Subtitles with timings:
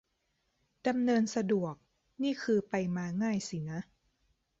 [0.87, 1.73] ดำเนินสะดวก
[2.23, 3.79] นี่คือไปมาง่ายสินะ